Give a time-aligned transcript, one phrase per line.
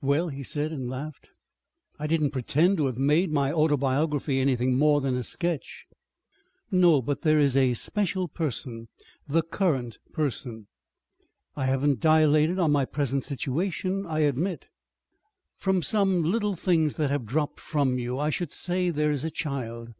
[0.00, 1.28] "Well," he said and laughed.
[1.98, 5.86] "I didn't pretend to have made my autobiography anything more than a sketch."
[6.70, 8.86] "No, but there is a special person,
[9.26, 10.68] the current person."
[11.56, 14.68] "I haven't dilated on my present situation, I admit."
[15.56, 19.32] "From some little things that have dropped from you, I should say there is a
[19.32, 19.94] child."